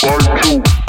One, 0.00 0.20
two. 0.42 0.87